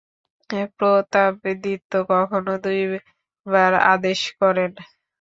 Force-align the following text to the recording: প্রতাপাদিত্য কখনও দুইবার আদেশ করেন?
প্রতাপাদিত্য 0.77 1.91
কখনও 2.11 2.55
দুইবার 2.65 3.71
আদেশ 3.93 4.19
করেন? 4.39 4.71